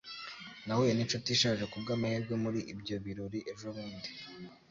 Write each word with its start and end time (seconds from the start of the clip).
Nahuye 0.65 0.91
ninshuti 0.93 1.27
ishaje 1.35 1.63
kubwamahirwe 1.71 2.35
muri 2.43 2.59
ibyo 2.73 2.95
birori 3.05 3.39
ejobundi. 3.51 4.09